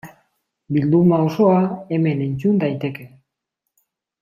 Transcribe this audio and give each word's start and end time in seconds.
Bilduma 0.77 1.19
osoa 1.25 1.59
hemen 1.91 2.25
entzun 2.29 2.59
daiteke. 2.65 3.07